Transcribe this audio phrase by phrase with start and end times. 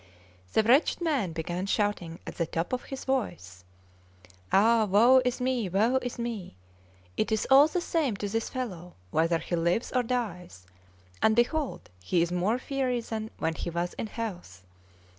[0.53, 3.63] The wretched man began shouting at the top of his voice:
[4.51, 5.69] "Ah, woe is me!
[5.69, 6.55] woe is me!
[7.17, 10.65] It is all the same to this fellow whether he lives or dies,
[11.21, 14.63] and behold, he is more fiery than when he was in health.